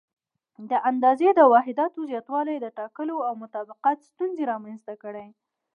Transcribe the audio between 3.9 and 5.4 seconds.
ستونزې رامنځته کړې.